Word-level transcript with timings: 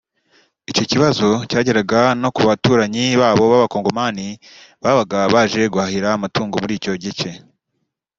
Icyo 0.71 0.83
kibazo 0.91 1.27
cyageraga 1.49 2.01
no 2.21 2.29
ku 2.35 2.41
baturanyi 2.49 3.05
babo 3.21 3.43
b’Abakongomani 3.51 4.27
babaga 4.83 5.19
baje 5.33 5.61
guhahira 5.73 6.07
amatungo 6.17 6.55
muri 6.63 6.73
icyo 6.79 6.93
gice 7.03 7.29